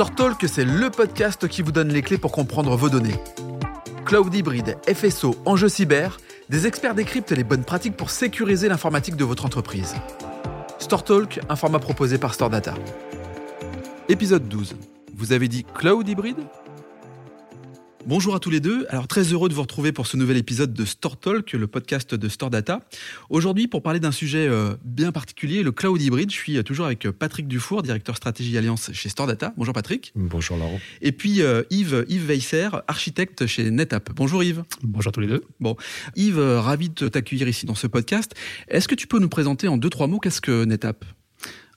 StoreTalk, 0.00 0.48
c'est 0.48 0.64
le 0.64 0.88
podcast 0.88 1.46
qui 1.46 1.60
vous 1.60 1.72
donne 1.72 1.88
les 1.88 2.00
clés 2.00 2.16
pour 2.16 2.32
comprendre 2.32 2.74
vos 2.74 2.88
données. 2.88 3.16
Cloud 4.06 4.34
hybride, 4.34 4.78
FSO, 4.90 5.34
enjeux 5.44 5.68
cyber, 5.68 6.18
des 6.48 6.66
experts 6.66 6.94
décryptent 6.94 7.32
les 7.32 7.44
bonnes 7.44 7.64
pratiques 7.64 7.98
pour 7.98 8.08
sécuriser 8.08 8.70
l'informatique 8.70 9.14
de 9.16 9.24
votre 9.24 9.44
entreprise. 9.44 9.94
StoreTalk, 10.78 11.40
un 11.50 11.54
format 11.54 11.80
proposé 11.80 12.16
par 12.16 12.32
StoreData. 12.32 12.76
Épisode 14.08 14.48
12. 14.48 14.74
Vous 15.14 15.34
avez 15.34 15.48
dit 15.48 15.66
cloud 15.74 16.08
hybride? 16.08 16.38
Bonjour 18.06 18.34
à 18.34 18.40
tous 18.40 18.48
les 18.48 18.60
deux. 18.60 18.86
Alors 18.88 19.06
très 19.06 19.24
heureux 19.24 19.50
de 19.50 19.54
vous 19.54 19.60
retrouver 19.60 19.92
pour 19.92 20.06
ce 20.06 20.16
nouvel 20.16 20.38
épisode 20.38 20.72
de 20.72 20.84
Store 20.86 21.18
Talk, 21.18 21.52
le 21.52 21.66
podcast 21.66 22.14
de 22.14 22.28
Store 22.30 22.48
Data. 22.48 22.80
Aujourd'hui, 23.28 23.68
pour 23.68 23.82
parler 23.82 24.00
d'un 24.00 24.10
sujet 24.10 24.48
euh, 24.48 24.74
bien 24.84 25.12
particulier, 25.12 25.62
le 25.62 25.70
cloud 25.70 26.00
hybride, 26.00 26.30
je 26.30 26.36
suis 26.36 26.56
euh, 26.56 26.62
toujours 26.62 26.86
avec 26.86 27.04
euh, 27.04 27.12
Patrick 27.12 27.46
Dufour, 27.46 27.82
directeur 27.82 28.16
stratégie 28.16 28.56
alliance 28.56 28.90
chez 28.94 29.10
Store 29.10 29.26
Data. 29.26 29.52
Bonjour 29.58 29.74
Patrick. 29.74 30.12
Bonjour 30.16 30.56
Laurent. 30.56 30.80
Et 31.02 31.12
puis 31.12 31.42
Yves 31.70 32.06
Yves 32.08 32.26
Weisser, 32.26 32.70
architecte 32.88 33.46
chez 33.46 33.70
NetApp. 33.70 34.10
Bonjour 34.16 34.42
Yves. 34.42 34.64
Bonjour 34.82 35.10
à 35.10 35.12
tous 35.12 35.20
les 35.20 35.28
deux. 35.28 35.44
Bon, 35.60 35.76
Yves, 36.16 36.40
ravi 36.40 36.88
de 36.88 37.06
t'accueillir 37.06 37.48
ici 37.48 37.66
dans 37.66 37.74
ce 37.74 37.86
podcast. 37.86 38.34
Est-ce 38.68 38.88
que 38.88 38.94
tu 38.94 39.06
peux 39.06 39.18
nous 39.18 39.28
présenter 39.28 39.68
en 39.68 39.76
deux 39.76 39.90
trois 39.90 40.06
mots 40.06 40.20
qu'est-ce 40.20 40.40
que 40.40 40.64
NetApp? 40.64 41.04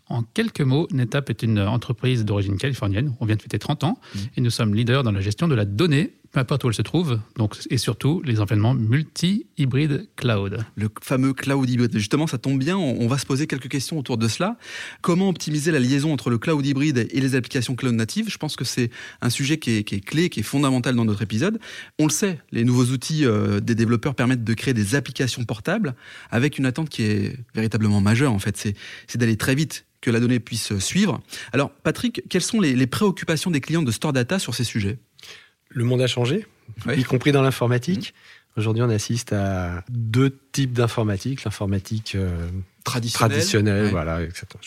En 0.07 0.23
quelques 0.23 0.61
mots, 0.61 0.87
NetApp 0.91 1.29
est 1.29 1.43
une 1.43 1.59
entreprise 1.59 2.25
d'origine 2.25 2.57
californienne. 2.57 3.15
On 3.19 3.25
vient 3.25 3.35
de 3.35 3.41
fêter 3.41 3.57
30 3.57 3.83
ans 3.83 3.99
mmh. 4.13 4.19
et 4.37 4.41
nous 4.41 4.49
sommes 4.49 4.75
leaders 4.75 5.03
dans 5.03 5.11
la 5.11 5.21
gestion 5.21 5.47
de 5.47 5.55
la 5.55 5.65
donnée 5.65 6.13
peu 6.33 6.39
importe 6.39 6.63
où 6.63 6.67
elle 6.67 6.73
se 6.73 6.81
trouve, 6.81 7.19
donc, 7.37 7.57
et 7.69 7.77
surtout 7.77 8.21
les 8.25 8.39
environnements 8.39 8.73
multi-hybrides 8.73 10.09
cloud. 10.15 10.65
Le 10.75 10.89
fameux 11.01 11.31
cloud 11.31 11.69
hybride. 11.69 11.95
Justement, 11.95 12.25
ça 12.25 12.39
tombe 12.39 12.57
bien, 12.57 12.75
on 12.75 13.07
va 13.07 13.19
se 13.19 13.25
poser 13.27 13.45
quelques 13.45 13.69
questions 13.69 13.99
autour 13.99 14.17
de 14.17 14.27
cela. 14.27 14.57
Comment 15.01 15.29
optimiser 15.29 15.71
la 15.71 15.77
liaison 15.77 16.11
entre 16.11 16.31
le 16.31 16.39
cloud 16.39 16.65
hybride 16.65 17.07
et 17.11 17.21
les 17.21 17.35
applications 17.35 17.75
cloud 17.75 17.93
natives? 17.93 18.31
Je 18.31 18.37
pense 18.39 18.55
que 18.55 18.65
c'est 18.65 18.89
un 19.21 19.29
sujet 19.29 19.59
qui 19.59 19.77
est, 19.77 20.03
clé, 20.03 20.29
qui 20.29 20.39
est 20.39 20.43
fondamental 20.43 20.95
dans 20.95 21.05
notre 21.05 21.21
épisode. 21.21 21.59
On 21.99 22.07
le 22.07 22.11
sait, 22.11 22.39
les 22.51 22.63
nouveaux 22.63 22.85
outils 22.85 23.25
euh, 23.25 23.59
des 23.59 23.75
développeurs 23.75 24.15
permettent 24.15 24.43
de 24.43 24.53
créer 24.55 24.73
des 24.73 24.95
applications 24.95 25.45
portables 25.45 25.93
avec 26.31 26.57
une 26.57 26.65
attente 26.65 26.89
qui 26.89 27.03
est 27.03 27.37
véritablement 27.53 28.01
majeure, 28.01 28.33
en 28.33 28.39
fait. 28.39 28.57
C'est 28.57 29.17
d'aller 29.19 29.37
très 29.37 29.53
vite 29.53 29.85
que 30.01 30.09
la 30.09 30.19
donnée 30.19 30.39
puisse 30.39 30.79
suivre. 30.79 31.21
Alors, 31.53 31.69
Patrick, 31.69 32.23
quelles 32.27 32.41
sont 32.41 32.59
les, 32.59 32.75
les 32.75 32.87
préoccupations 32.87 33.51
des 33.51 33.61
clients 33.61 33.83
de 33.83 33.91
Store 33.91 34.13
Data 34.13 34.39
sur 34.39 34.55
ces 34.55 34.63
sujets? 34.63 34.97
Le 35.73 35.83
monde 35.83 36.01
a 36.01 36.07
changé, 36.07 36.45
y 36.95 37.03
compris 37.03 37.31
dans 37.31 37.41
l'informatique. 37.41 38.13
Mmh. 38.13 38.59
Aujourd'hui, 38.59 38.83
on 38.83 38.89
assiste 38.89 39.33
à 39.33 39.83
deux 39.89 40.37
types 40.51 40.73
d'informatique. 40.73 41.43
L'informatique 41.43 42.13
euh, 42.13 42.47
traditionnelle, 42.83 43.87
voilà, 43.89 44.19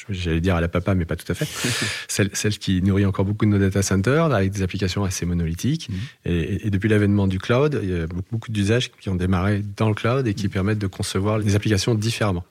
j'allais 0.09 0.41
dire 0.41 0.57
à 0.57 0.61
la 0.61 0.67
papa, 0.67 0.97
mais 0.97 1.05
pas 1.05 1.15
tout 1.15 1.31
à 1.31 1.35
fait. 1.35 1.47
celle, 2.09 2.31
celle, 2.33 2.59
qui 2.59 2.83
nourrit 2.83 3.07
encore 3.07 3.25
beaucoup 3.25 3.45
de 3.45 3.51
nos 3.51 3.59
data 3.59 3.83
centers, 3.83 4.33
avec 4.33 4.51
des 4.51 4.63
applications 4.63 5.05
assez 5.05 5.25
monolithiques. 5.25 5.89
Mmh. 5.89 5.95
Et, 6.25 6.67
et, 6.67 6.71
depuis 6.71 6.89
l'avènement 6.89 7.29
du 7.29 7.39
cloud, 7.39 7.79
il 7.81 7.91
y 7.91 8.01
a 8.01 8.07
beaucoup 8.31 8.51
d'usages 8.51 8.91
qui 8.91 9.09
ont 9.09 9.15
démarré 9.15 9.63
dans 9.77 9.89
le 9.89 9.95
cloud 9.95 10.27
et 10.27 10.35
qui 10.35 10.49
mmh. 10.49 10.51
permettent 10.51 10.79
de 10.81 10.89
concevoir 10.89 11.39
les 11.39 11.55
applications 11.55 11.95
différemment. 11.95 12.45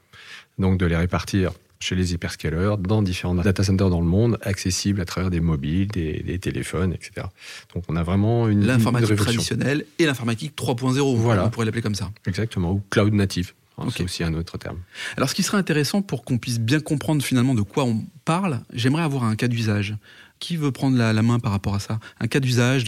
Donc 0.57 0.77
de 0.77 0.85
les 0.85 0.95
répartir 0.95 1.51
chez 1.85 1.95
les 1.95 2.13
hyperscalers, 2.13 2.75
dans 2.79 3.03
différents 3.03 3.35
data 3.35 3.63
centers 3.63 3.89
dans 3.89 4.01
le 4.01 4.07
monde, 4.07 4.39
accessibles 4.41 5.01
à 5.01 5.05
travers 5.05 5.29
des 5.29 5.39
mobiles, 5.39 5.87
des, 5.87 6.39
téléphones, 6.39 6.93
etc. 6.93 7.27
Donc 7.73 7.83
on 7.87 7.95
a 7.95 8.03
vraiment 8.03 8.47
une 8.47 8.65
l'informatique 8.65 9.15
traditionnelle 9.15 9.85
et 9.99 10.05
l'informatique 10.05 10.53
3.0. 10.57 11.15
Voilà, 11.15 11.45
on 11.45 11.49
pourrait 11.49 11.65
l'appeler 11.65 11.83
comme 11.83 11.95
ça. 11.95 12.11
Exactement, 12.25 12.71
ou 12.71 12.81
cloud 12.89 13.13
native. 13.13 13.53
Hein, 13.77 13.87
c'est 13.95 14.03
aussi 14.03 14.23
un 14.23 14.33
autre 14.33 14.57
terme. 14.57 14.79
Alors, 15.17 15.29
ce 15.29 15.35
qui 15.35 15.43
serait 15.43 15.57
intéressant 15.57 16.01
pour 16.01 16.23
qu'on 16.23 16.37
puisse 16.37 16.59
bien 16.59 16.79
comprendre 16.79 17.23
finalement 17.23 17.53
de 17.53 17.61
quoi 17.61 17.83
on 17.83 18.05
parle, 18.23 18.61
j'aimerais 18.73 19.03
avoir 19.03 19.23
un 19.23 19.35
cas 19.35 19.47
d'usage. 19.47 19.95
Qui 20.39 20.57
veut 20.57 20.71
prendre 20.71 20.97
la, 20.97 21.13
main 21.21 21.39
par 21.39 21.51
rapport 21.51 21.75
à 21.75 21.79
ça? 21.79 21.99
Un 22.19 22.27
cas 22.27 22.39
d'usage 22.39 22.83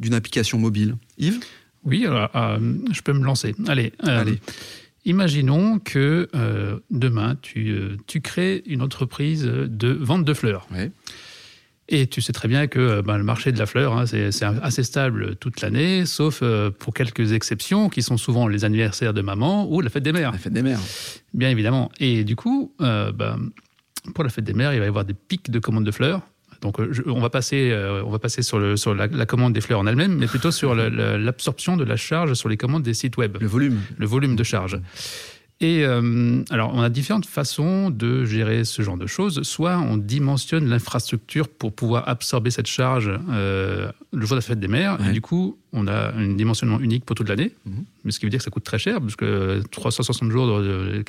d'une 0.00 0.14
application 0.14 0.58
mobile 0.58 0.96
Yves? 1.18 1.40
Oui, 1.84 2.04
alors, 2.04 2.30
euh, 2.34 2.58
je 2.92 3.00
peux 3.00 3.12
me 3.12 3.24
lancer. 3.24 3.54
Allez. 3.68 3.92
Euh, 4.06 4.20
Allez. 4.20 4.38
Imaginons 5.04 5.78
que 5.78 6.28
euh, 6.34 6.78
demain, 6.90 7.36
euh, 7.56 7.96
tu, 8.06 8.20
crées 8.20 8.62
une 8.66 8.82
entreprise 8.82 9.44
de 9.44 9.88
vente 9.88 10.24
de 10.24 10.34
fleurs. 10.34 10.68
Et 11.88 12.06
tu 12.06 12.20
sais 12.20 12.32
très 12.32 12.48
bien 12.48 12.66
que 12.66 12.78
euh, 12.78 13.02
ben, 13.02 13.16
le 13.16 13.24
marché 13.24 13.50
de 13.50 13.58
la 13.58 13.66
fleur, 13.66 13.96
hein, 13.96 14.06
c'est 14.06 14.42
assez 14.42 14.84
stable 14.84 15.36
toute 15.36 15.60
l'année, 15.62 16.04
sauf 16.06 16.42
pour 16.78 16.94
quelques 16.94 17.32
exceptions 17.32 17.88
qui 17.88 18.02
sont 18.02 18.18
souvent 18.18 18.46
les 18.46 18.64
anniversaires 18.64 19.14
de 19.14 19.22
maman 19.22 19.66
ou 19.70 19.80
la 19.80 19.88
fête 19.88 20.02
des 20.02 20.12
mères. 20.12 20.32
La 20.32 20.38
fête 20.38 20.52
des 20.52 20.62
mères. 20.62 20.80
Bien 21.32 21.48
évidemment. 21.48 21.90
Et 21.98 22.24
du 22.24 22.36
coup, 22.36 22.74
ben, 22.78 23.38
pour 24.14 24.22
la 24.22 24.30
fête 24.30 24.44
des 24.44 24.54
mères, 24.54 24.74
il 24.74 24.80
va 24.80 24.84
y 24.84 24.88
avoir 24.88 25.04
des 25.04 25.14
pics 25.14 25.50
de 25.50 25.58
commandes 25.58 25.86
de 25.86 25.92
fleurs. 25.92 26.20
Donc, 26.60 26.78
euh, 26.78 26.92
on 27.06 27.20
va 27.20 27.30
passer, 27.30 27.70
euh, 27.70 28.02
on 28.04 28.10
va 28.10 28.18
passer 28.18 28.42
sur, 28.42 28.58
le, 28.58 28.76
sur 28.76 28.94
la, 28.94 29.08
commande 29.26 29.52
des 29.52 29.60
fleurs 29.60 29.80
en 29.80 29.86
elle-même, 29.86 30.16
mais 30.16 30.26
plutôt 30.26 30.50
sur 30.50 30.74
l'absorption 30.74 31.76
de 31.76 31.84
la 31.84 31.96
charge 31.96 32.34
sur 32.34 32.48
les 32.48 32.56
commandes 32.56 32.82
des 32.82 32.94
sites 32.94 33.16
web. 33.16 33.38
Le 33.40 33.46
volume. 33.46 33.80
Le 33.96 34.06
volume 34.06 34.36
de 34.36 34.44
charge. 34.44 34.78
Et 35.62 35.84
euh, 35.84 36.42
alors, 36.48 36.72
on 36.74 36.80
a 36.80 36.88
différentes 36.88 37.26
façons 37.26 37.90
de 37.90 38.24
gérer 38.24 38.64
ce 38.64 38.80
genre 38.80 38.96
de 38.96 39.06
choses. 39.06 39.42
Soit 39.42 39.76
on 39.78 39.98
dimensionne 39.98 40.66
l'infrastructure 40.66 41.48
pour 41.48 41.74
pouvoir 41.74 42.08
absorber 42.08 42.50
cette 42.50 42.66
charge 42.66 43.10
euh, 43.28 43.92
le 44.10 44.20
jour 44.22 44.30
de 44.30 44.36
la 44.36 44.40
fête 44.40 44.58
des 44.58 44.68
mères, 44.68 44.98
et 45.06 45.12
du 45.12 45.20
coup, 45.20 45.58
on 45.74 45.86
a 45.86 46.14
un 46.14 46.32
dimensionnement 46.32 46.80
unique 46.80 47.04
pour 47.04 47.14
toute 47.14 47.28
l'année, 47.28 47.52
mhm. 47.66 47.84
mais 48.04 48.10
ce 48.10 48.18
qui 48.18 48.24
veut 48.24 48.30
dire 48.30 48.38
que 48.38 48.44
ça 48.44 48.50
coûte 48.50 48.64
très 48.64 48.78
cher, 48.78 49.00
parce 49.00 49.16
que 49.16 49.60
360 49.70 50.30
jours 50.30 50.62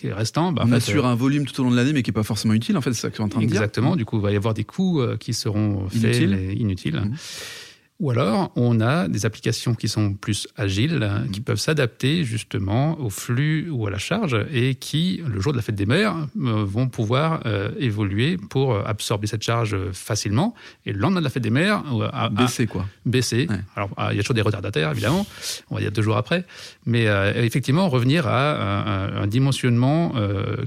restants... 0.03 0.51
Bah, 0.51 0.63
on 0.67 0.71
assure 0.73 1.05
euh, 1.05 1.11
un 1.11 1.15
volume 1.15 1.45
tout 1.45 1.59
au 1.61 1.63
long 1.63 1.71
de 1.71 1.77
l'année, 1.77 1.93
mais 1.93 2.03
qui 2.03 2.09
n'est 2.09 2.15
pas 2.15 2.23
forcément 2.23 2.53
utile, 2.53 2.75
en 2.75 2.81
fait, 2.81 2.91
c'est 2.91 3.01
ça 3.01 3.09
que 3.09 3.15
tu 3.15 3.21
es 3.21 3.25
en 3.25 3.29
train 3.29 3.41
de 3.41 3.45
dire. 3.45 3.55
Exactement, 3.55 3.95
du 3.95 4.03
coup, 4.03 4.17
il 4.17 4.21
va 4.21 4.33
y 4.33 4.35
avoir 4.35 4.53
des 4.53 4.65
coûts 4.65 5.01
qui 5.19 5.33
seront 5.33 5.87
faits 5.87 6.17
inutiles. 6.17 6.59
inutiles. 6.59 7.01
Mhm. 7.05 7.15
Ou 8.01 8.09
alors, 8.09 8.51
on 8.55 8.81
a 8.81 9.07
des 9.07 9.27
applications 9.27 9.75
qui 9.75 9.87
sont 9.87 10.15
plus 10.15 10.47
agiles, 10.57 11.07
qui 11.31 11.39
mhm. 11.39 11.45
peuvent 11.45 11.59
s'adapter 11.59 12.23
justement 12.23 12.99
au 12.99 13.11
flux 13.11 13.69
ou 13.69 13.85
à 13.85 13.91
la 13.91 13.99
charge 13.99 14.35
et 14.51 14.73
qui, 14.73 15.21
le 15.23 15.39
jour 15.39 15.51
de 15.51 15.57
la 15.57 15.61
fête 15.61 15.75
des 15.75 15.85
mères, 15.85 16.15
euh, 16.41 16.65
vont 16.65 16.89
pouvoir 16.89 17.41
euh, 17.45 17.69
évoluer 17.77 18.37
pour 18.37 18.73
euh, 18.73 18.81
absorber 18.87 19.27
cette 19.27 19.43
charge 19.43 19.77
facilement. 19.91 20.55
Et 20.87 20.93
le 20.93 20.99
lendemain 20.99 21.19
de 21.19 21.25
la 21.25 21.29
fête 21.29 21.43
des 21.43 21.51
mères, 21.51 21.83
à, 22.11 22.29
baisser 22.29 22.65
quoi 22.65 22.87
Baisser. 23.05 23.47
Alors, 23.75 23.91
ah, 23.97 24.09
il 24.11 24.17
y 24.17 24.19
a 24.19 24.23
toujours 24.23 24.33
des 24.33 24.41
retardataires, 24.41 24.89
évidemment. 24.89 25.27
On 25.69 25.75
va 25.75 25.81
dire 25.81 25.91
deux 25.91 26.01
jours 26.01 26.17
après. 26.17 26.43
Mais 26.87 27.05
effectivement, 27.35 27.87
revenir 27.87 28.25
à 28.25 29.21
un, 29.21 29.27
dimensionnement 29.27 30.13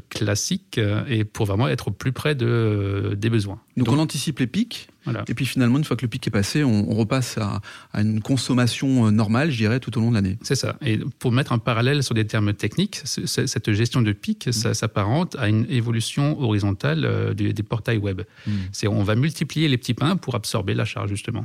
classique 0.08 0.80
et 1.08 1.24
pour 1.24 1.46
vraiment 1.46 1.66
être 1.66 1.88
au 1.88 1.90
plus 1.90 2.12
près 2.12 2.36
de, 2.36 3.16
des 3.18 3.28
besoins. 3.28 3.58
Donc, 3.76 3.88
on 3.88 3.98
anticipe 3.98 4.38
les 4.38 4.46
pics 4.46 4.88
et 5.28 5.34
puis 5.34 5.46
finalement, 5.46 5.78
une 5.78 5.84
fois 5.84 5.96
que 5.96 6.02
le 6.02 6.08
pic 6.08 6.26
est 6.26 6.30
passé, 6.30 6.64
on, 6.64 6.94
repasse 6.94 7.38
à, 7.38 7.60
une 7.94 8.20
consommation 8.20 9.06
euh, 9.06 9.10
normale, 9.10 9.50
je 9.50 9.56
dirais, 9.56 9.80
tout 9.80 9.96
au 9.98 10.00
long 10.00 10.10
de 10.10 10.14
l'année. 10.14 10.38
C'est 10.42 10.54
ça. 10.54 10.76
Et 10.84 10.98
pour 11.18 11.32
mettre 11.32 11.52
un 11.52 11.58
parallèle 11.58 12.02
sur 12.02 12.14
des 12.14 12.26
termes 12.26 12.54
techniques, 12.54 13.00
cette 13.04 13.72
gestion 13.72 14.02
de 14.02 14.12
pic, 14.12 14.48
ça 14.52 14.70
mm. 14.70 14.74
s'apparente 14.74 15.36
à 15.36 15.48
une 15.48 15.66
évolution 15.68 16.40
horizontale 16.40 17.04
euh, 17.04 17.34
des, 17.34 17.52
portails 17.62 17.98
web. 17.98 18.22
Mm. 18.46 18.52
C'est 18.72 18.88
on 18.88 19.02
va 19.02 19.14
multiplier 19.14 19.68
les 19.68 19.78
petits 19.78 19.94
pains 19.94 20.16
pour 20.16 20.34
absorber 20.34 20.74
la 20.74 20.84
charge 20.84 21.10
justement. 21.10 21.44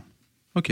Ok. 0.56 0.72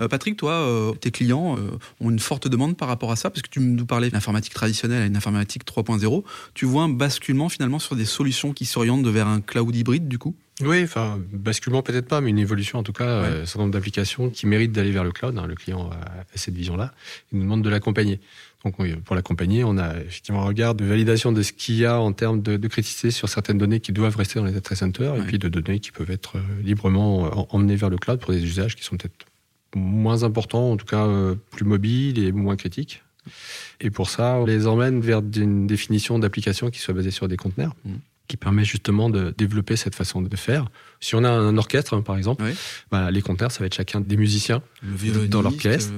Euh, 0.00 0.08
Patrick, 0.08 0.36
toi, 0.36 0.92
tes 1.00 1.10
clients 1.10 1.56
ont 2.00 2.10
une 2.10 2.18
forte 2.18 2.48
demande 2.48 2.76
par 2.76 2.88
rapport 2.88 3.12
à 3.12 3.16
ça, 3.16 3.30
parce 3.30 3.42
que 3.42 3.48
tu 3.48 3.60
nous 3.60 3.86
parlais 3.86 4.10
d'informatique 4.10 4.54
traditionnelle 4.54 5.02
à 5.02 5.06
une 5.06 5.16
informatique 5.16 5.64
3.0. 5.64 6.24
Tu 6.52 6.66
vois 6.66 6.82
un 6.82 6.88
basculement 6.88 7.48
finalement 7.48 7.78
sur 7.78 7.96
des 7.96 8.04
solutions 8.04 8.52
qui 8.52 8.64
s'orientent 8.64 9.06
vers 9.06 9.28
un 9.28 9.40
cloud 9.40 9.74
hybride, 9.74 10.08
du 10.08 10.18
coup? 10.18 10.34
Oui, 10.60 10.84
enfin, 10.84 11.20
basculement 11.32 11.82
peut-être 11.82 12.06
pas, 12.06 12.20
mais 12.20 12.30
une 12.30 12.38
évolution 12.38 12.78
en 12.78 12.82
tout 12.84 12.92
cas, 12.92 13.22
ouais. 13.22 13.28
euh, 13.28 13.42
un 13.42 13.46
certain 13.46 13.60
nombre 13.60 13.72
d'applications 13.72 14.30
qui 14.30 14.46
méritent 14.46 14.72
d'aller 14.72 14.92
vers 14.92 15.02
le 15.02 15.10
cloud. 15.10 15.36
Hein, 15.36 15.46
le 15.46 15.56
client 15.56 15.90
a, 15.90 16.24
cette 16.36 16.54
vision-là. 16.54 16.94
Il 17.32 17.38
nous 17.38 17.44
demande 17.44 17.62
de 17.62 17.68
l'accompagner. 17.68 18.20
Donc 18.64 18.76
pour 19.02 19.14
l'accompagner, 19.14 19.64
on 19.64 19.76
a 19.76 19.96
effectivement 19.98 20.42
un 20.42 20.46
regard 20.46 20.74
de 20.74 20.84
validation 20.84 21.32
de 21.32 21.42
ce 21.42 21.52
qu'il 21.52 21.74
y 21.74 21.84
a 21.84 22.00
en 22.00 22.12
termes 22.12 22.40
de, 22.40 22.56
de, 22.56 22.68
criticité 22.68 23.10
sur 23.10 23.28
certaines 23.28 23.58
données 23.58 23.80
qui 23.80 23.92
doivent 23.92 24.16
rester 24.16 24.38
dans 24.38 24.46
les 24.46 24.52
data 24.52 24.74
centers, 24.74 25.16
et 25.16 25.20
puis 25.26 25.38
de 25.38 25.48
données 25.48 25.80
qui 25.80 25.90
peuvent 25.90 26.10
être 26.10 26.36
euh, 26.36 26.62
librement 26.62 27.26
euh, 27.26 27.30
emmenées 27.50 27.76
vers 27.76 27.90
le 27.90 27.98
cloud 27.98 28.20
pour 28.20 28.32
des 28.32 28.42
usages 28.42 28.74
qui 28.74 28.82
sont 28.82 28.96
peut-être 28.96 29.26
moins 29.74 30.22
importants, 30.22 30.70
en 30.70 30.76
tout 30.76 30.86
cas 30.86 31.06
plus 31.50 31.64
mobiles 31.64 32.20
et 32.20 32.30
moins 32.30 32.56
critiques. 32.56 33.02
Et 33.80 33.90
pour 33.90 34.08
ça, 34.08 34.36
on 34.36 34.46
les 34.46 34.68
emmène 34.68 35.00
vers 35.00 35.20
une 35.20 35.66
définition 35.66 36.18
d'application 36.18 36.70
qui 36.70 36.78
soit 36.78 36.94
basée 36.94 37.10
sur 37.10 37.26
des 37.26 37.36
conteneurs. 37.36 37.74
Mmh 37.84 37.94
qui 38.26 38.36
permet 38.36 38.64
justement 38.64 39.10
de 39.10 39.34
développer 39.36 39.76
cette 39.76 39.94
façon 39.94 40.22
de 40.22 40.36
faire. 40.36 40.66
Si 41.00 41.14
on 41.14 41.24
a 41.24 41.30
un 41.30 41.58
orchestre, 41.58 42.00
par 42.00 42.16
exemple, 42.16 42.42
bah, 42.90 43.10
les 43.10 43.20
conteneurs, 43.20 43.52
ça 43.52 43.60
va 43.60 43.66
être 43.66 43.74
chacun 43.74 44.00
des 44.00 44.16
musiciens 44.16 44.62
dans 45.28 45.42
l'orchestre. 45.42 45.92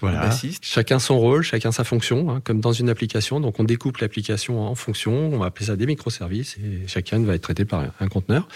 voilà. 0.00 0.30
chacun 0.60 0.98
son 0.98 1.18
rôle, 1.18 1.42
chacun 1.42 1.70
sa 1.70 1.84
fonction, 1.84 2.30
hein, 2.30 2.40
comme 2.42 2.60
dans 2.60 2.72
une 2.72 2.88
application. 2.88 3.38
Donc 3.38 3.60
on 3.60 3.64
découpe 3.64 3.98
l'application 3.98 4.60
en 4.60 4.74
fonctions, 4.74 5.32
on 5.32 5.38
va 5.38 5.46
appeler 5.46 5.66
ça 5.66 5.76
des 5.76 5.86
microservices, 5.86 6.56
et 6.58 6.88
chacun 6.88 7.22
va 7.22 7.34
être 7.34 7.42
traité 7.42 7.64
par 7.64 7.84
un 8.00 8.08
conteneur. 8.08 8.48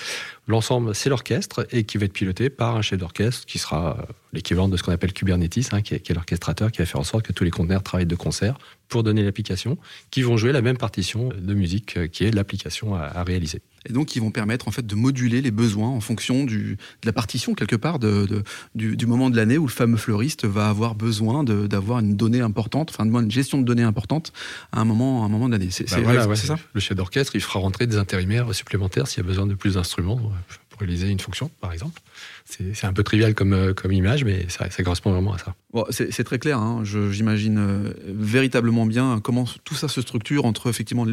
L'ensemble, 0.48 0.92
c'est 0.94 1.08
l'orchestre, 1.08 1.66
et 1.70 1.84
qui 1.84 1.98
va 1.98 2.06
être 2.06 2.12
piloté 2.12 2.50
par 2.50 2.74
un 2.76 2.82
chef 2.82 2.98
d'orchestre, 2.98 3.46
qui 3.46 3.58
sera 3.58 3.96
euh, 3.96 4.12
l'équivalent 4.32 4.68
de 4.68 4.76
ce 4.76 4.82
qu'on 4.82 4.90
appelle 4.90 5.12
Kubernetes, 5.12 5.72
hein, 5.72 5.82
qui 5.82 5.94
est, 5.94 6.10
l'orchestrateur, 6.12 6.72
qui 6.72 6.78
va 6.78 6.86
faire 6.86 7.00
en 7.00 7.04
sorte 7.04 7.24
que 7.24 7.32
tous 7.32 7.44
les 7.44 7.50
conteneurs 7.50 7.84
travaillent 7.84 8.06
de 8.06 8.16
concert 8.16 8.58
pour 8.88 9.04
donner 9.04 9.22
l'application, 9.22 9.78
qui 10.10 10.22
vont 10.22 10.36
jouer 10.36 10.50
la 10.50 10.60
même 10.60 10.76
partition 10.76 11.28
de 11.28 11.54
musique 11.54 11.96
euh, 11.96 12.06
qui 12.08 12.24
est 12.24 12.32
l'application 12.32 12.96
à 12.96 13.02
à, 13.02 13.24
réaliser. 13.24 13.60
Et 13.88 13.92
donc, 13.92 14.14
ils 14.14 14.20
vont 14.20 14.30
permettre 14.30 14.68
en 14.68 14.70
fait 14.70 14.86
de 14.86 14.94
moduler 14.94 15.40
les 15.40 15.50
besoins 15.50 15.88
en 15.88 16.00
fonction 16.00 16.44
du, 16.44 16.76
de 17.02 17.06
la 17.06 17.12
partition 17.12 17.54
quelque 17.54 17.76
part 17.76 17.98
de, 17.98 18.44
du, 18.74 19.06
moment 19.06 19.28
de 19.28 19.36
l'année 19.36 19.58
où 19.58 19.66
le 19.66 19.72
fameux 19.72 19.96
fleuriste 19.96 20.44
va 20.44 20.68
avoir 20.68 20.94
besoin 20.94 21.42
d'avoir 21.42 21.98
une 21.98 22.16
donnée 22.16 22.40
importante, 22.40 22.90
enfin 22.90 23.04
une 23.04 23.30
gestion 23.30 23.58
de 23.58 23.64
données 23.64 23.82
importante 23.82 24.32
à 24.70 24.80
un 24.80 24.84
moment, 24.84 25.22
à 25.22 25.26
un 25.26 25.28
moment 25.28 25.48
de 25.48 25.52
l'année. 25.52 25.70
C'est 25.70 25.84
bah 25.90 26.36
ça? 26.36 26.56
Le 26.72 26.80
chef 26.80 26.96
d'orchestre, 26.96 27.34
il 27.34 27.40
fera 27.40 27.58
rentrer 27.58 27.86
des 27.86 27.96
intérimaires 27.96 28.54
supplémentaires 28.54 29.08
s'il 29.08 29.22
y 29.22 29.26
a 29.26 29.28
besoin 29.28 29.46
de 29.46 29.54
plus 29.54 29.74
d'instruments 29.74 30.31
pour 30.72 30.80
réaliser 30.80 31.08
une 31.08 31.20
fonction, 31.20 31.50
par 31.60 31.72
exemple. 31.72 32.00
C'est 32.44 32.84
un 32.84 32.92
peu 32.92 33.02
trivial 33.02 33.34
comme, 33.34 33.52
euh, 33.52 33.72
comme 33.72 33.92
image, 33.92 34.24
mais 34.24 34.46
ça, 34.48 34.68
correspond 34.82 35.12
vraiment 35.12 35.32
à 35.32 35.38
ça. 35.38 35.54
C'est 35.90 36.24
très 36.24 36.38
clair. 36.38 36.58
Hein. 36.58 36.82
J'imagine 36.84 37.58
euh, 37.58 37.92
véritablement 38.06 38.84
bien 38.84 39.20
comment 39.22 39.44
tout 39.64 39.74
ça 39.74 39.88
se 39.88 40.00
structure 40.00 40.44
entre 40.44 40.68
effectivement 40.68 41.06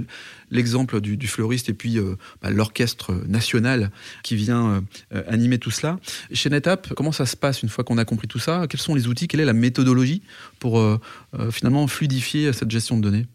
l'exemple 0.50 1.00
du, 1.02 1.28
fleuriste 1.28 1.70
et 1.70 1.74
puis 1.74 1.98
euh, 1.98 2.16
bah, 2.42 2.50
l'orchestre 2.50 3.14
national 3.28 3.92
qui 4.24 4.36
vient 4.36 4.84
animer 5.28 5.60
tout 5.60 5.72
cela. 5.72 6.00
Chez 6.32 6.50
NetApp, 6.50 6.94
comment 6.94 7.12
ça 7.12 7.26
se 7.26 7.36
passe 7.36 7.64
une 7.64 7.70
fois 7.70 7.84
qu'on 7.84 7.98
a 7.98 8.06
compris 8.06 8.28
tout 8.28 8.40
ça? 8.40 8.66
Quels 8.70 8.80
sont 8.80 8.96
les 8.96 9.08
outils? 9.08 9.28
Quelle 9.28 9.40
est 9.40 9.46
la 9.46 9.54
méthodologie 9.54 10.22
pour 10.60 10.82
finalement 11.52 11.88
fluidifier 11.88 12.54
cette 12.54 12.72
gestion 12.72 12.98
de 12.98 13.04
données? 13.04 13.28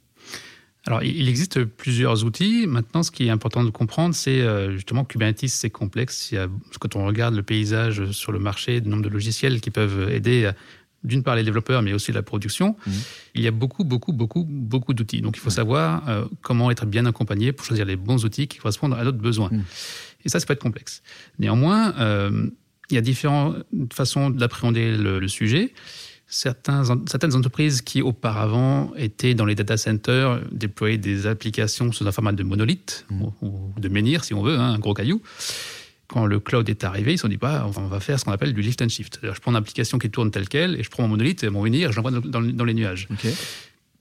Alors, 0.87 1.03
il 1.03 1.31
existe 1.31 1.65
plusieurs 1.65 2.25
outils. 2.25 2.67
Maintenant, 2.67 3.03
ce 3.03 3.11
qui 3.11 3.27
est 3.27 3.31
important 3.31 3.65
de 3.65 3.71
comprendre, 3.71 4.15
c'est 4.15 4.43
euh, 4.43 4.73
justement 4.73 5.07
Kubernetes, 5.07 5.49
c'est 5.49 5.71
complexe. 5.71 6.31
Il 6.31 6.35
y 6.35 6.39
a, 6.39 6.47
quand 6.79 6.95
on 6.95 7.07
regarde 7.07 7.35
le 7.35 7.43
paysage 7.43 8.11
sur 8.11 8.33
le 8.33 8.39
marché, 8.39 8.81
le 8.81 8.91
nombre 8.91 9.03
de 9.03 9.09
logiciels 9.09 9.63
qui 9.63 9.71
peuvent 9.71 10.11
aider, 10.11 10.51
d'une 11.05 11.23
part 11.23 11.37
les 11.37 11.45
développeurs, 11.45 11.83
mais 11.83 11.93
aussi 11.93 12.13
la 12.13 12.23
production, 12.23 12.77
mmh. 12.87 12.91
il 13.35 13.43
y 13.43 13.47
a 13.47 13.51
beaucoup, 13.51 13.85
beaucoup, 13.85 14.13
beaucoup, 14.13 14.45
beaucoup 14.49 14.95
d'outils. 14.95 15.21
Donc, 15.21 15.37
il 15.37 15.41
faut 15.41 15.51
savoir 15.51 16.09
euh, 16.09 16.25
comment 16.43 16.71
être 16.71 16.87
bien 16.87 17.07
accompagné 17.07 17.53
pour 17.53 17.65
choisir 17.65 17.85
les 17.85 17.97
bons 17.97 18.25
outils 18.25 18.49
qui 18.49 18.59
correspondent 18.59 18.95
à 18.95 19.05
notre 19.05 19.19
besoin. 19.19 19.51
Mmh. 19.51 19.63
Et 20.25 20.29
ça, 20.31 20.41
ça 20.41 20.47
peut 20.47 20.55
être 20.55 20.63
complexe. 20.63 21.03
Néanmoins, 21.39 21.95
euh, 21.99 22.49
il 22.91 22.95
y 22.95 22.99
a 22.99 23.03
différentes 23.03 23.65
façons 23.93 24.31
d'appréhender 24.31 24.97
le, 24.97 25.29
sujet 25.29 25.73
certaines 26.27 27.35
entreprises 27.35 27.83
qui 27.83 28.03
auparavant 28.03 28.93
étaient 28.97 29.35
dans 29.35 29.45
les 29.45 29.55
data 29.55 29.77
centers 29.77 30.41
déployaient 30.51 30.99
des 30.99 31.27
applications 31.27 31.93
sous 31.93 32.07
un 32.07 32.13
format 32.13 32.33
de 32.33 32.43
monolithe 32.43 33.07
mmh. 33.11 33.23
ou, 33.43 33.73
de 33.79 33.89
menhir, 33.89 34.25
si 34.25 34.35
on 34.35 34.43
veut, 34.43 34.59
hein, 34.59 34.73
un 34.75 34.79
gros 34.79 34.95
caillou. 34.95 35.23
Quand 36.07 36.27
le 36.27 36.39
cloud 36.41 36.69
est 36.69 36.85
arrivé, 36.85 37.13
ils 37.13 37.19
se 37.19 37.23
sont 37.23 37.29
dit 37.29 37.37
bah, 37.37 37.69
on 37.77 37.87
va 37.87 38.01
faire 38.01 38.21
ce 38.21 38.25
qu'on 38.25 38.33
appelle 38.33 38.53
du 38.53 38.61
lift 38.61 38.83
and 38.83 38.89
shift. 38.89 39.21
Je 39.23 39.41
prends 39.41 39.53
une 39.53 39.57
application 39.57 39.99
qui 39.99 40.11
tourne 40.11 40.31
telle 40.31 40.49
quelle 40.49 40.79
et 40.79 40.83
je 40.83 40.91
prends 40.91 41.05
mon 41.05 41.11
monolithe 41.11 41.45
et 41.45 41.51
mon 41.51 41.63
menhir 41.63 41.91
et 41.91 41.93
je 41.93 41.97
l'envoie 41.97 42.11
dans, 42.11 42.65
les 42.65 42.75
nuages. 42.75 43.09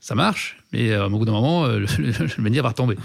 Ça 0.03 0.15
marche, 0.15 0.57
mais 0.73 0.91
euh, 0.91 1.07
au 1.07 1.17
bout 1.17 1.23
d'un 1.23 1.31
moment, 1.31 1.63
euh, 1.63 1.79
le, 1.79 1.87
le 2.37 2.43
menhir 2.43 2.61
va 2.61 2.69
retomber. 2.69 2.97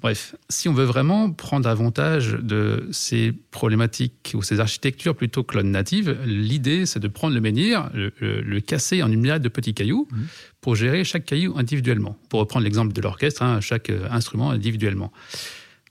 Bref, 0.00 0.34
si 0.48 0.68
on 0.68 0.72
veut 0.72 0.84
vraiment 0.84 1.30
prendre 1.30 1.68
avantage 1.68 2.32
de 2.32 2.88
ces 2.90 3.30
problématiques 3.52 4.32
ou 4.34 4.42
ces 4.42 4.58
architectures 4.58 5.14
plutôt 5.14 5.44
cloud 5.44 5.66
natives, 5.66 6.18
l'idée 6.24 6.86
c'est 6.86 6.98
de 6.98 7.06
prendre 7.06 7.34
le 7.34 7.40
menhir, 7.40 7.88
le, 7.94 8.58
casser 8.60 9.04
en 9.04 9.12
une 9.12 9.20
myriade 9.20 9.42
de 9.42 9.48
petits 9.48 9.74
cailloux 9.74 10.08
mmh. 10.10 10.16
pour 10.60 10.74
gérer 10.74 11.04
chaque 11.04 11.24
caillou 11.24 11.56
individuellement. 11.56 12.18
Pour 12.30 12.40
reprendre 12.40 12.64
l'exemple 12.64 12.92
de 12.92 13.00
l'orchestre, 13.00 13.42
hein, 13.42 13.60
chaque 13.60 13.90
euh, 13.90 14.08
instrument 14.10 14.50
individuellement. 14.50 15.12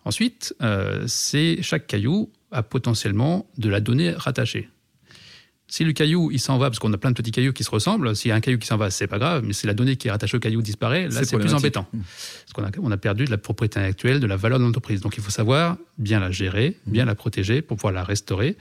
Ensuite, 0.04 0.54
euh, 0.62 1.06
c'est 1.08 1.62
chaque 1.62 1.88
caillou 1.88 2.32
a 2.52 2.64
potentiellement 2.64 3.48
de 3.58 3.70
la 3.70 3.80
donnée 3.80 4.12
rattachée. 4.12 4.68
Si 5.72 5.84
le 5.84 5.94
caillou, 5.94 6.32
il 6.32 6.40
s'en 6.40 6.58
va, 6.58 6.70
parce 6.70 6.80
qu'on 6.80 6.92
a 6.94 6.98
plein 6.98 7.12
de 7.12 7.16
petits 7.16 7.30
cailloux 7.30 7.54
qui 7.54 7.64
se 7.64 7.70
ressemblent, 7.70 8.16
s'il 8.16 8.30
y 8.30 8.32
a 8.32 8.36
un 8.36 8.40
caillou 8.40 8.58
qui 8.58 8.66
s'en 8.66 8.78
va, 8.78 8.90
c'est 8.90 9.06
pas 9.06 9.20
grave, 9.20 9.44
mais 9.46 9.54
si 9.54 9.68
la 9.68 9.76
donnée 9.76 9.98
qui 9.98 10.08
est 10.08 10.12
rattachée 10.12 10.36
au 10.36 10.40
caillou 10.40 10.64
disparaît, 10.64 11.08
là, 11.08 11.24
c'est 11.24 11.38
plus 11.38 11.54
embêtant. 11.54 11.88
Mmh. 11.94 12.00
Parce 12.00 12.54
qu'on 12.54 12.64
a, 12.64 12.88
on 12.88 12.92
a 12.92 12.98
perdu 12.98 13.26
de 13.26 13.32
la 13.32 13.38
propriété 13.38 13.80
intellectuelle, 13.80 14.20
de 14.20 14.26
la 14.26 14.36
valeur 14.36 14.58
de 14.58 14.64
l'entreprise. 14.64 15.02
Donc, 15.02 15.16
il 15.18 15.24
faut 15.24 15.30
savoir 15.30 15.78
bien 16.00 16.20
la 16.20 16.32
gérer, 16.32 16.78
bien 16.88 17.06
la 17.06 17.14
protéger 17.14 17.62
pour 17.62 17.78
pouvoir 17.78 17.94
la 17.94 18.04
restaurer. 18.04 18.58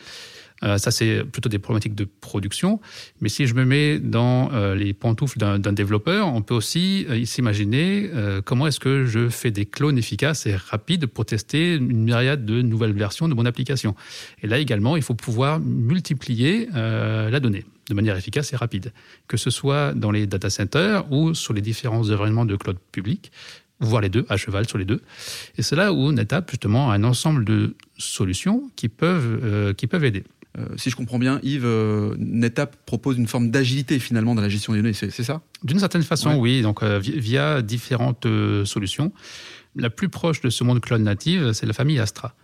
Euh, 0.64 0.78
ça, 0.78 0.90
c'est 0.90 1.24
plutôt 1.24 1.48
des 1.48 1.58
problématiques 1.58 1.94
de 1.94 2.06
production. 2.20 2.80
Mais 3.20 3.28
si 3.28 3.46
je 3.46 3.54
me 3.54 3.64
mets 3.64 3.98
dans 3.98 4.52
euh, 4.52 4.74
les 4.74 4.92
pantoufles 4.92 5.38
d'un 5.38 5.72
développeur, 5.72 6.32
on 6.32 6.42
peut 6.42 6.54
aussi 6.54 7.06
euh, 7.08 7.24
s'imaginer 7.24 8.10
comment 8.44 8.66
est-ce 8.66 8.80
que 8.80 9.04
je 9.04 9.28
fais 9.28 9.50
des 9.50 9.66
clones 9.66 9.98
efficaces 9.98 10.46
et 10.46 10.56
rapides 10.56 11.06
pour 11.06 11.26
tester 11.26 11.74
une 11.74 12.04
myriade 12.04 12.44
de 12.44 12.62
nouvelles 12.62 12.92
versions 12.92 13.28
de 13.28 13.34
mon 13.34 13.46
application. 13.46 13.94
Et 14.42 14.46
là 14.46 14.58
également, 14.58 14.96
il 14.96 15.02
faut 15.02 15.14
pouvoir 15.14 15.60
multiplier 15.60 16.68
la 16.72 17.40
donnée 17.40 17.64
de 17.88 17.94
manière 17.94 18.16
efficace 18.16 18.52
et 18.52 18.56
rapide, 18.56 18.92
que 19.26 19.36
ce 19.36 19.50
soit 19.50 19.94
dans 19.94 20.10
les 20.10 20.26
data 20.26 20.50
centers 20.50 21.10
ou 21.10 21.34
sur 21.34 21.54
les 21.54 21.60
différents 21.60 22.00
environnements 22.00 22.44
de 22.44 22.56
cloud 22.56 22.76
public 22.92 23.32
voire 23.80 24.02
les 24.02 24.08
deux, 24.08 24.26
à 24.28 24.36
cheval 24.36 24.68
sur 24.68 24.76
les 24.76 24.84
deux. 24.84 25.00
Et 25.56 25.62
c'est 25.62 25.76
là 25.76 25.92
où 25.92 26.10
NetApp, 26.10 26.50
justement, 26.50 26.90
a 26.90 26.94
un 26.94 27.04
ensemble 27.04 27.44
de 27.44 27.76
solutions 27.96 28.68
qui 28.74 28.88
peuvent, 28.88 29.74
qui 29.74 29.86
peuvent 29.86 30.04
aider. 30.04 30.24
Euh, 30.58 30.76
si 30.76 30.90
je 30.90 30.96
comprends 30.96 31.18
bien, 31.18 31.40
Yves, 31.42 31.64
euh, 31.64 32.14
NetApp 32.18 32.76
propose 32.86 33.16
une 33.18 33.26
forme 33.26 33.50
d'agilité 33.50 33.98
finalement 33.98 34.34
dans 34.34 34.42
la 34.42 34.48
gestion 34.48 34.72
des 34.72 34.80
données, 34.80 34.92
c'est 34.92 35.10
ça? 35.10 35.40
D'une 35.62 35.78
certaine 35.78 36.02
façon, 36.02 36.36
oui. 36.36 36.62
Donc 36.62 36.82
euh, 36.82 36.98
via 36.98 37.62
différentes 37.62 38.26
solutions. 38.64 39.12
La 39.76 39.90
plus 39.90 40.08
proche 40.08 40.40
de 40.40 40.50
ce 40.50 40.64
monde 40.64 40.80
cloud 40.80 41.00
native, 41.00 41.52
c'est 41.52 41.66
la 41.66 41.72
famille 41.72 41.98
Astra. 41.98 42.34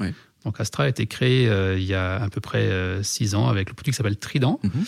Donc 0.44 0.61
Astra 0.61 0.84
a 0.84 0.88
été 0.88 1.06
créée 1.06 1.44
il 1.76 1.84
y 1.84 1.94
a 1.94 2.22
à 2.22 2.28
peu 2.28 2.40
près 2.40 3.02
six 3.02 3.34
ans 3.34 3.49
avec 3.49 3.69
le 3.69 3.75
produit 3.75 3.93
qui 3.93 3.96
s'appelle 3.96 4.19
Trident. 4.19 4.60
Mhm. 4.62 4.84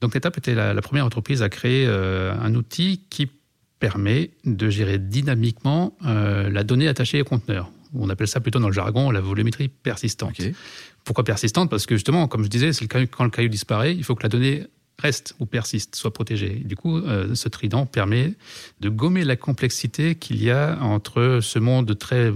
Donc 0.00 0.14
NetApp 0.14 0.38
était 0.38 0.54
la, 0.54 0.80
première 0.82 1.04
entreprise 1.04 1.42
à 1.42 1.48
créer 1.48 1.86
un 1.86 2.54
outil 2.54 3.02
qui 3.10 3.28
permet 3.80 4.30
de 4.44 4.68
gérer 4.68 4.98
dynamiquement 4.98 5.96
la 6.02 6.62
donnée 6.64 6.86
attachée 6.86 7.22
au 7.22 7.24
conteneur. 7.24 7.72
On 7.94 8.08
appelle 8.08 8.28
ça 8.28 8.40
plutôt 8.40 8.60
dans 8.60 8.68
le 8.68 8.74
jargon 8.74 9.10
la 9.10 9.20
volumétrie 9.20 9.68
persistante. 9.68 10.40
Pourquoi 11.04 11.24
persistante 11.24 11.70
Parce 11.70 11.86
que 11.86 11.94
justement, 11.94 12.28
comme 12.28 12.44
je 12.44 12.48
disais, 12.48 12.70
quand 12.88 13.24
le 13.24 13.30
caillou 13.30 13.48
disparaît, 13.48 13.94
il 13.94 14.04
faut 14.04 14.14
que 14.14 14.22
la 14.22 14.28
donnée 14.28 14.66
reste 15.00 15.34
ou 15.40 15.46
persiste, 15.46 15.96
soit 15.96 16.12
protégée. 16.12 16.62
Du 16.64 16.76
coup, 16.76 16.98
euh, 16.98 17.34
ce 17.34 17.48
trident 17.48 17.86
permet 17.86 18.34
de 18.80 18.88
gommer 18.88 19.24
la 19.24 19.36
complexité 19.36 20.14
qu'il 20.14 20.42
y 20.42 20.50
a 20.50 20.78
entre 20.80 21.40
ce 21.42 21.58
monde 21.58 21.98
très 21.98 22.32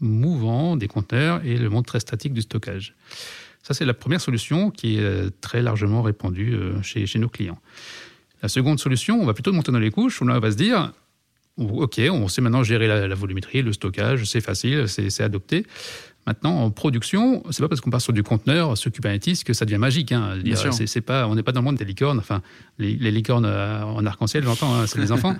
mouvant 0.00 0.76
des 0.76 0.88
conteneurs 0.88 1.44
et 1.44 1.56
le 1.56 1.68
monde 1.68 1.86
très 1.86 2.00
statique 2.00 2.32
du 2.32 2.42
stockage. 2.42 2.94
Ça, 3.62 3.74
c'est 3.74 3.84
la 3.84 3.94
première 3.94 4.20
solution 4.20 4.70
qui 4.70 4.96
est 4.96 5.02
euh, 5.02 5.30
très 5.40 5.62
largement 5.62 6.02
répandue 6.02 6.54
euh, 6.54 6.82
chez, 6.82 7.18
nos 7.18 7.28
clients. 7.28 7.58
La 8.42 8.48
seconde 8.48 8.78
solution, 8.78 9.20
on 9.20 9.26
va 9.26 9.34
plutôt 9.34 9.52
monter 9.52 9.72
dans 9.72 9.78
les 9.78 9.90
couches, 9.90 10.20
on 10.20 10.26
va 10.26 10.50
se 10.50 10.56
dire, 10.56 10.92
OK, 11.56 12.00
on 12.10 12.28
sait 12.28 12.42
maintenant 12.42 12.62
gérer 12.62 12.86
la 12.86 13.14
volumétrie, 13.14 13.62
le 13.62 13.72
stockage, 13.72 14.24
c'est 14.24 14.42
facile, 14.42 14.86
c'est 14.86 15.22
adopté. 15.22 15.64
Maintenant, 16.26 16.62
en 16.62 16.70
production, 16.70 17.42
c'est 17.50 17.62
pas 17.62 17.68
parce 17.68 17.80
qu'on 17.80 17.90
part 17.90 18.00
sur 18.00 18.12
du 18.12 18.22
conteneur, 18.22 18.78
sur 18.78 18.90
Kubernetes, 18.90 19.44
que 19.44 19.52
ça 19.52 19.64
devient 19.64 19.78
magique. 19.78 20.12
Hein. 20.12 20.38
C'est, 20.86 21.00
pas, 21.00 21.28
on 21.28 21.34
n'est 21.34 21.42
pas 21.42 21.52
dans 21.52 21.60
le 21.60 21.64
monde 21.64 21.76
des 21.76 21.84
licornes. 21.84 22.18
Enfin, 22.18 22.42
les, 22.78 22.96
licornes 22.96 23.44
euh, 23.44 23.82
en 23.82 24.04
arc-en-ciel, 24.06 24.44
j'entends, 24.44 24.74
hein, 24.74 24.86
c'est 24.86 25.00
les 25.00 25.12
enfants. 25.12 25.36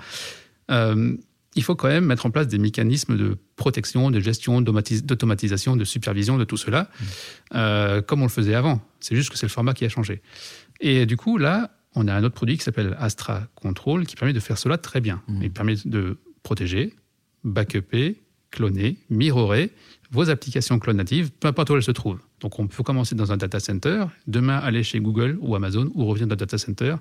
Euh, 0.70 1.16
il 1.56 1.62
faut 1.62 1.74
quand 1.74 1.88
même 1.88 2.04
mettre 2.04 2.26
en 2.26 2.30
place 2.30 2.48
des 2.48 2.58
mécanismes 2.58 3.16
de 3.16 3.38
protection, 3.56 4.10
de 4.10 4.20
gestion, 4.20 4.60
d'automatisation, 4.60 5.76
de 5.76 5.84
supervision 5.84 6.36
de 6.36 6.44
tout 6.44 6.56
cela, 6.56 6.82
mmh. 6.82 7.04
euh, 7.54 8.02
comme 8.02 8.20
on 8.20 8.26
le 8.26 8.30
faisait 8.30 8.54
avant. 8.54 8.80
C'est 9.00 9.14
juste 9.14 9.30
que 9.30 9.38
c'est 9.38 9.46
le 9.46 9.52
format 9.52 9.72
qui 9.72 9.84
a 9.84 9.88
changé. 9.88 10.20
Et 10.80 11.06
du 11.06 11.16
coup, 11.16 11.38
là, 11.38 11.70
on 11.94 12.08
a 12.08 12.14
un 12.14 12.24
autre 12.24 12.34
produit 12.34 12.58
qui 12.58 12.64
s'appelle 12.64 12.96
Astra 12.98 13.46
Control 13.54 14.04
qui 14.04 14.16
permet 14.16 14.32
de 14.32 14.40
faire 14.40 14.58
cela 14.58 14.78
très 14.78 15.00
bien. 15.00 15.22
Mmh. 15.28 15.42
Il 15.42 15.50
permet 15.52 15.76
de 15.84 16.18
protéger, 16.42 16.94
backuper, 17.44 18.20
cloner, 18.54 18.96
mirrorer 19.10 19.70
vos 20.10 20.30
applications 20.30 20.78
cloud 20.78 20.96
natives, 20.96 21.30
peu 21.32 21.48
importe 21.48 21.70
où 21.70 21.76
elles 21.76 21.82
se 21.82 21.90
trouvent. 21.90 22.20
Donc 22.40 22.58
on 22.58 22.66
peut 22.68 22.82
commencer 22.82 23.14
dans 23.14 23.32
un 23.32 23.36
data 23.36 23.58
center, 23.58 24.04
demain 24.26 24.58
aller 24.58 24.82
chez 24.82 25.00
Google 25.00 25.36
ou 25.40 25.54
Amazon 25.56 25.90
ou 25.94 26.06
revenir 26.06 26.28
dans 26.28 26.34
un 26.34 26.36
data 26.36 26.56
center. 26.56 26.96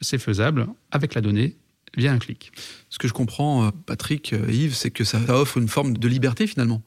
C'est 0.00 0.18
faisable 0.18 0.66
avec 0.90 1.14
la 1.14 1.20
donnée 1.20 1.56
via 1.96 2.12
un 2.12 2.18
clic. 2.18 2.52
Ce 2.90 2.98
que 2.98 3.08
je 3.08 3.14
comprends, 3.14 3.66
euh, 3.66 3.70
Patrick, 3.86 4.34
euh, 4.34 4.50
Yves, 4.50 4.74
c'est 4.74 4.90
que 4.90 5.04
ça 5.04 5.18
offre 5.28 5.56
une 5.56 5.68
forme 5.68 5.96
de 5.96 6.08
liberté 6.08 6.46
finalement 6.46 6.82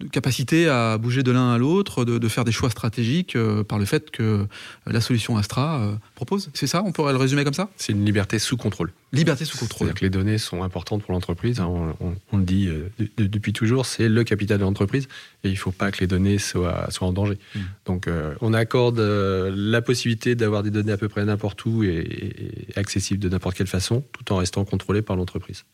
de 0.00 0.08
capacité 0.08 0.68
à 0.68 0.98
bouger 0.98 1.22
de 1.22 1.30
l'un 1.30 1.52
à 1.52 1.58
l'autre, 1.58 2.04
de, 2.04 2.28
faire 2.28 2.44
des 2.44 2.52
choix 2.52 2.70
stratégiques 2.70 3.36
euh, 3.36 3.62
par 3.62 3.78
le 3.78 3.84
fait 3.84 4.10
que 4.10 4.46
la 4.86 5.00
solution 5.00 5.36
Astra 5.36 5.80
euh, 5.80 5.94
propose. 6.14 6.50
C'est 6.52 6.66
ça? 6.66 6.82
On 6.84 6.92
pourrait 6.92 7.12
le 7.12 7.18
résumer 7.18 7.44
comme 7.44 7.54
ça? 7.54 7.70
C'est 7.76 7.92
une 7.92 8.04
liberté 8.04 8.38
sous 8.38 8.56
contrôle. 8.56 8.92
Liberté 9.12 9.44
sous 9.44 9.56
contrôle. 9.56 9.86
C'est-à-dire 9.86 10.00
que 10.00 10.04
les 10.04 10.10
données 10.10 10.38
sont 10.38 10.64
importantes 10.64 11.02
pour 11.02 11.12
l'entreprise. 11.12 11.60
Hein, 11.60 11.94
on, 12.00 12.36
le 12.36 12.44
dit 12.44 12.66
euh, 12.66 12.90
depuis 13.18 13.52
toujours, 13.52 13.86
c'est 13.86 14.08
le 14.08 14.24
capital 14.24 14.58
de 14.58 14.64
l'entreprise 14.64 15.06
et 15.44 15.48
il 15.48 15.52
ne 15.52 15.58
faut 15.58 15.70
pas 15.70 15.92
que 15.92 16.00
les 16.00 16.08
données 16.08 16.38
soient, 16.38 16.90
soient 16.90 17.06
en 17.06 17.12
danger. 17.12 17.38
Mm. 17.54 17.60
Donc 17.86 18.08
on 18.40 18.52
accorde 18.52 18.98
la 18.98 19.82
possibilité 19.82 20.34
d'avoir 20.34 20.62
des 20.62 20.70
données 20.70 20.92
à 20.92 20.96
peu 20.96 21.08
près 21.08 21.24
n'importe 21.24 21.64
où 21.66 21.84
et 21.84 22.66
accessibles 22.76 23.22
de 23.22 23.28
n'importe 23.28 23.56
quelle 23.56 23.66
façon, 23.66 24.04
tout 24.12 24.32
en 24.32 24.38
restant 24.38 24.64
contrôlées 24.64 25.02
par 25.02 25.16
l'entreprise. 25.16 25.64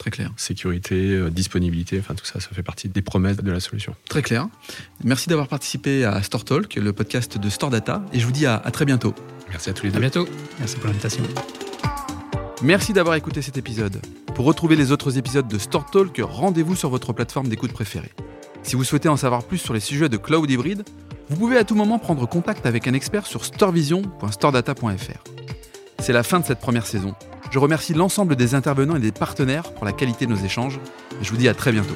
Très 0.00 0.10
clair. 0.10 0.32
Sécurité, 0.38 1.12
euh, 1.12 1.28
disponibilité, 1.28 1.98
enfin 2.00 2.14
tout 2.14 2.24
ça, 2.24 2.40
ça 2.40 2.48
fait 2.54 2.62
partie 2.62 2.88
des 2.88 3.02
promesses 3.02 3.36
de 3.36 3.52
la 3.52 3.60
solution. 3.60 3.94
Très 4.08 4.22
clair. 4.22 4.48
Merci 5.04 5.28
d'avoir 5.28 5.46
participé 5.46 6.06
à 6.06 6.22
Store 6.22 6.42
Talk, 6.42 6.74
le 6.76 6.94
podcast 6.94 7.36
de 7.36 7.50
Store 7.50 7.68
Data, 7.68 8.02
et 8.14 8.18
je 8.18 8.24
vous 8.24 8.32
dis 8.32 8.46
à, 8.46 8.58
très 8.72 8.86
bientôt. 8.86 9.14
Merci 9.50 9.68
à 9.68 9.74
tous 9.74 9.84
les 9.84 9.90
deux. 9.92 9.98
À 9.98 10.00
bientôt. 10.00 10.26
Merci 10.58 10.76
pour 10.76 10.86
l'invitation. 10.86 11.22
Merci 12.62 12.94
d'avoir 12.94 13.14
écouté 13.16 13.42
cet 13.42 13.58
épisode. 13.58 14.00
Pour 14.34 14.46
retrouver 14.46 14.74
les 14.74 14.90
autres 14.90 15.18
épisodes 15.18 15.46
de 15.46 15.58
Store 15.58 15.84
Talk, 15.90 16.18
rendez-vous 16.18 16.76
sur 16.76 16.88
votre 16.88 17.12
plateforme 17.12 17.48
d'écoute 17.48 17.74
préférée. 17.74 18.12
Si 18.62 18.76
vous 18.76 18.84
souhaitez 18.84 19.10
en 19.10 19.18
savoir 19.18 19.44
plus 19.44 19.58
sur 19.58 19.74
les 19.74 19.80
sujets 19.80 20.08
de 20.08 20.16
cloud 20.16 20.50
hybride, 20.50 20.82
vous 21.28 21.36
pouvez 21.36 21.58
à 21.58 21.64
tout 21.64 21.74
moment 21.74 21.98
prendre 21.98 22.26
contact 22.26 22.64
avec 22.64 22.88
un 22.88 22.94
expert 22.94 23.26
sur 23.26 23.44
storevision.storedata.fr. 23.44 25.24
C'est 25.98 26.14
la 26.14 26.22
fin 26.22 26.40
de 26.40 26.46
cette 26.46 26.60
première 26.60 26.86
saison. 26.86 27.14
Je 27.50 27.58
remercie 27.58 27.94
l'ensemble 27.94 28.36
des 28.36 28.54
intervenants 28.54 28.94
et 28.94 29.00
des 29.00 29.10
partenaires 29.10 29.72
pour 29.72 29.84
la 29.84 29.92
qualité 29.92 30.26
de 30.26 30.30
nos 30.30 30.38
échanges 30.38 30.78
et 31.20 31.24
je 31.24 31.30
vous 31.30 31.36
dis 31.36 31.48
à 31.48 31.54
très 31.54 31.72
bientôt. 31.72 31.94